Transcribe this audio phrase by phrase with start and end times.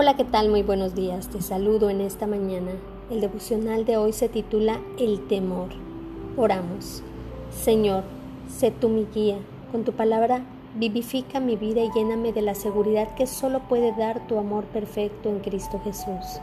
[0.00, 0.48] Hola, ¿qué tal?
[0.48, 1.26] Muy buenos días.
[1.26, 2.70] Te saludo en esta mañana.
[3.10, 5.70] El devocional de hoy se titula El temor.
[6.36, 7.02] Oramos.
[7.50, 8.04] Señor,
[8.48, 9.38] sé tú mi guía.
[9.72, 10.44] Con tu palabra
[10.76, 15.30] vivifica mi vida y lléname de la seguridad que solo puede dar tu amor perfecto
[15.30, 16.38] en Cristo Jesús,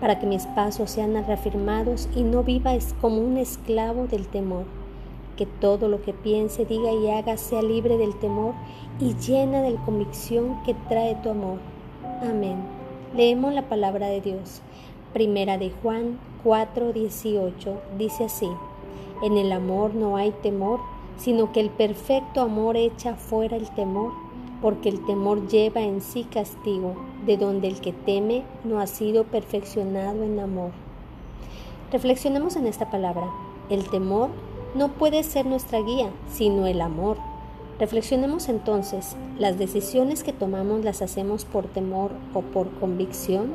[0.00, 2.72] para que mis pasos sean reafirmados y no viva
[3.02, 4.64] como un esclavo del temor.
[5.36, 8.54] Que todo lo que piense, diga y haga sea libre del temor
[8.98, 11.58] y llena de la convicción que trae tu amor.
[12.22, 12.75] Amén.
[13.16, 14.60] Leemos la palabra de Dios.
[15.14, 18.50] Primera de Juan 4:18 dice así,
[19.22, 20.80] En el amor no hay temor,
[21.16, 24.12] sino que el perfecto amor echa fuera el temor,
[24.60, 26.94] porque el temor lleva en sí castigo,
[27.24, 30.72] de donde el que teme no ha sido perfeccionado en amor.
[31.90, 33.30] Reflexionemos en esta palabra.
[33.70, 34.28] El temor
[34.74, 37.16] no puede ser nuestra guía, sino el amor.
[37.78, 43.52] Reflexionemos entonces, ¿las decisiones que tomamos las hacemos por temor o por convicción?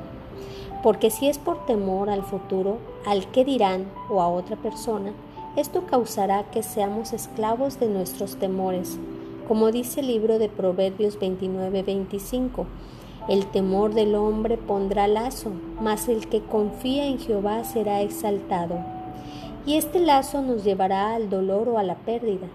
[0.84, 5.12] Porque si es por temor al futuro, al que dirán o a otra persona,
[5.56, 9.00] esto causará que seamos esclavos de nuestros temores,
[9.48, 12.66] como dice el libro de Proverbios 29-25.
[13.28, 15.52] El temor del hombre pondrá lazo,
[15.82, 18.80] mas el que confía en Jehová será exaltado.
[19.66, 22.48] Y este lazo nos llevará al dolor o a la pérdida.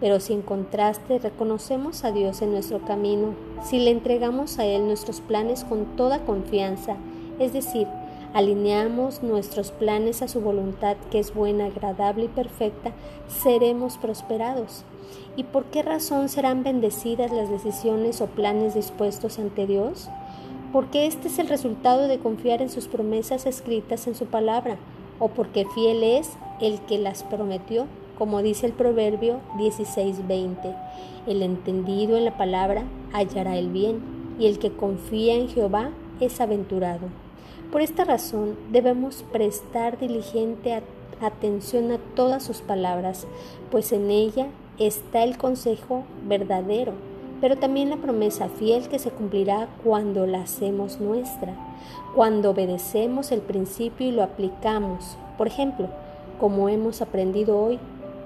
[0.00, 4.86] Pero si en contraste reconocemos a Dios en nuestro camino, si le entregamos a Él
[4.86, 6.96] nuestros planes con toda confianza,
[7.38, 7.86] es decir,
[8.32, 12.92] alineamos nuestros planes a su voluntad que es buena, agradable y perfecta,
[13.26, 14.84] seremos prosperados.
[15.36, 20.08] ¿Y por qué razón serán bendecidas las decisiones o planes dispuestos ante Dios?
[20.72, 24.76] Porque este es el resultado de confiar en sus promesas escritas en su palabra,
[25.18, 27.86] o porque fiel es el que las prometió
[28.18, 30.74] como dice el proverbio 16:20.
[31.26, 34.00] El entendido en la palabra hallará el bien,
[34.38, 37.06] y el que confía en Jehová es aventurado.
[37.70, 40.82] Por esta razón debemos prestar diligente
[41.20, 43.26] atención a todas sus palabras,
[43.70, 46.92] pues en ella está el consejo verdadero,
[47.40, 51.54] pero también la promesa fiel que se cumplirá cuando la hacemos nuestra,
[52.14, 55.16] cuando obedecemos el principio y lo aplicamos.
[55.36, 55.88] Por ejemplo,
[56.40, 57.78] como hemos aprendido hoy,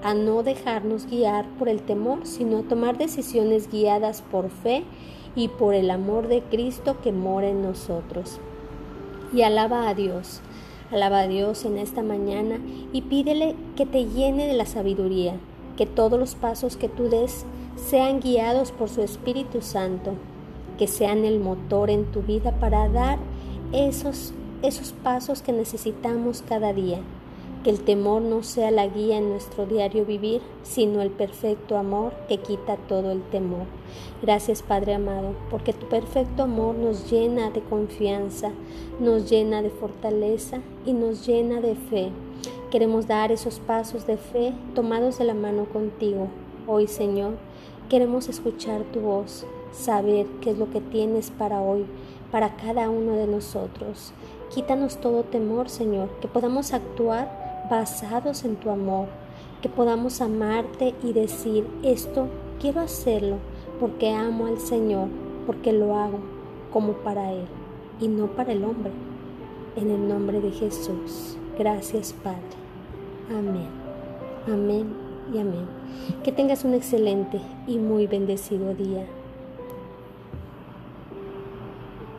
[0.03, 4.83] a no dejarnos guiar por el temor, sino a tomar decisiones guiadas por fe
[5.33, 8.39] y por el amor de Cristo que mora en nosotros.
[9.33, 10.41] Y alaba a Dios,
[10.91, 12.59] alaba a Dios en esta mañana
[12.91, 15.35] y pídele que te llene de la sabiduría,
[15.77, 17.45] que todos los pasos que tú des
[17.77, 20.15] sean guiados por su Espíritu Santo,
[20.77, 23.19] que sean el motor en tu vida para dar
[23.71, 26.99] esos, esos pasos que necesitamos cada día
[27.63, 32.13] que el temor no sea la guía en nuestro diario vivir, sino el perfecto amor
[32.27, 33.65] que quita todo el temor.
[34.21, 38.51] Gracias Padre amado, porque tu perfecto amor nos llena de confianza,
[38.99, 42.09] nos llena de fortaleza y nos llena de fe.
[42.69, 46.27] Queremos dar esos pasos de fe tomados de la mano contigo.
[46.67, 47.33] Hoy Señor,
[47.89, 51.85] queremos escuchar tu voz, saber qué es lo que tienes para hoy,
[52.29, 54.11] para cada uno de nosotros.
[54.53, 59.07] Quítanos todo temor, Señor, que podamos actuar basados en tu amor,
[59.61, 62.27] que podamos amarte y decir esto,
[62.59, 63.37] quiero hacerlo
[63.79, 65.07] porque amo al Señor,
[65.45, 66.19] porque lo hago
[66.71, 67.45] como para Él
[67.99, 68.91] y no para el hombre.
[69.75, 71.37] En el nombre de Jesús.
[71.57, 72.39] Gracias Padre.
[73.31, 73.67] Amén.
[74.47, 74.93] Amén
[75.33, 75.65] y amén.
[76.23, 79.05] Que tengas un excelente y muy bendecido día.